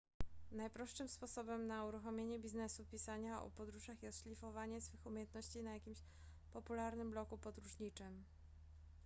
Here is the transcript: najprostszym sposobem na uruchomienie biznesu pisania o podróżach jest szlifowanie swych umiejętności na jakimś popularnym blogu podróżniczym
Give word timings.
najprostszym 0.51 1.09
sposobem 1.09 1.67
na 1.67 1.85
uruchomienie 1.85 2.39
biznesu 2.39 2.85
pisania 2.91 3.41
o 3.43 3.49
podróżach 3.49 4.03
jest 4.03 4.21
szlifowanie 4.21 4.81
swych 4.81 5.05
umiejętności 5.05 5.63
na 5.63 5.73
jakimś 5.73 6.03
popularnym 6.53 7.11
blogu 7.11 7.37
podróżniczym 7.37 8.23